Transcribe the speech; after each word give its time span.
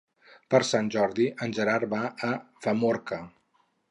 Per 0.53 0.59
Sant 0.69 0.87
Jordi 0.95 1.27
en 1.47 1.53
Gerard 1.59 1.93
va 1.93 2.01
a 2.31 2.31
Famorca. 2.65 3.23